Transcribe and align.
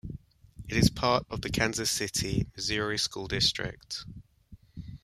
It 0.67 0.77
is 0.77 0.89
part 0.89 1.27
of 1.29 1.41
the 1.43 1.51
Kansas 1.51 1.91
City, 1.91 2.47
Missouri 2.55 2.97
School 2.97 3.27
District. 3.27 4.03